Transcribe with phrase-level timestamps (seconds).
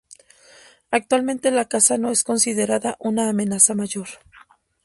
[0.89, 4.07] Actualmente, la caza no es considerada una amenaza mayor.